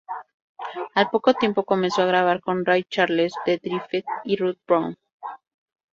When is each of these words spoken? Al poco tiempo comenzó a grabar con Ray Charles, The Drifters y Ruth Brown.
Al 0.95 1.11
poco 1.11 1.35
tiempo 1.35 1.63
comenzó 1.63 2.01
a 2.01 2.05
grabar 2.07 2.41
con 2.41 2.65
Ray 2.65 2.85
Charles, 2.85 3.33
The 3.45 3.59
Drifters 3.61 4.07
y 4.23 4.35
Ruth 4.35 4.57
Brown. 4.67 4.97